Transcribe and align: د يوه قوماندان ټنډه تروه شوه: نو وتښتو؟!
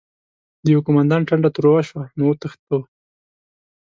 د 0.63 0.65
يوه 0.73 0.85
قوماندان 0.87 1.21
ټنډه 1.27 1.49
تروه 1.55 1.81
شوه: 1.89 2.03
نو 2.17 2.23
وتښتو؟! 2.27 2.79